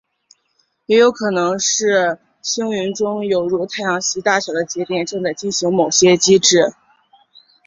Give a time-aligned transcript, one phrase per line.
[0.87, 6.73] 也有可能是星云中有如太阳系大小的节点正在进行某些机制。